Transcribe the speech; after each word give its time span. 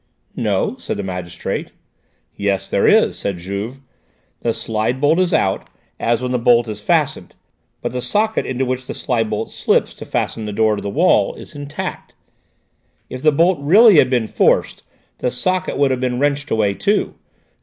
"No," 0.35 0.77
said 0.77 0.97
the 0.97 1.03
magistrate. 1.03 1.73
"Yes, 2.35 2.67
there 2.67 2.87
is," 2.87 3.19
said 3.19 3.37
Juve; 3.37 3.79
"the 4.39 4.51
slide 4.51 4.99
bolt 4.99 5.19
is 5.19 5.31
out, 5.31 5.67
as 5.99 6.23
when 6.23 6.31
the 6.31 6.39
bolt 6.39 6.67
is 6.67 6.81
fastened, 6.81 7.35
but 7.83 7.91
the 7.91 8.01
socket 8.01 8.43
into 8.43 8.65
which 8.65 8.87
the 8.87 8.95
slide 8.95 9.29
bolt 9.29 9.51
slips 9.51 9.93
to 9.93 10.03
fasten 10.05 10.45
the 10.45 10.53
door 10.53 10.75
to 10.75 10.81
the 10.81 10.89
wall 10.89 11.35
is 11.35 11.53
intact. 11.53 12.15
If 13.11 13.21
the 13.21 13.31
bolt 13.31 13.59
really 13.61 13.99
had 13.99 14.09
been 14.09 14.25
forced, 14.25 14.81
the 15.19 15.29
socket 15.29 15.77
would 15.77 15.91
have 15.91 15.99
been 16.01 16.17
wrenched 16.17 16.49
away 16.49 16.73
too." 16.73 17.13